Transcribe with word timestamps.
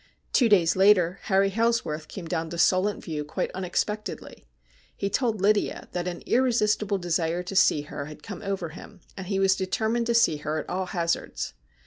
Two 0.33 0.49
days 0.49 0.75
later 0.75 1.19
Harry 1.25 1.51
Hailsworth 1.51 2.07
came 2.07 2.27
down 2.27 2.49
to 2.49 2.57
Solent 2.57 3.03
View 3.03 3.23
quite 3.23 3.51
unexpectedly. 3.51 4.47
He 4.97 5.11
told 5.11 5.39
Lydia 5.41 5.89
that 5.91 6.07
an 6.07 6.23
irresistible 6.25 6.97
desire 6.97 7.43
to 7.43 7.55
see 7.55 7.81
her 7.83 8.05
had 8.05 8.23
come 8.23 8.41
over 8.41 8.69
him, 8.69 9.01
and 9.15 9.27
he 9.27 9.37
was 9.37 9.55
determined 9.55 10.07
to 10.07 10.15
see 10.15 10.37
her 10.37 10.57
at 10.57 10.67
all 10.67 10.87
hazards. 10.87 11.53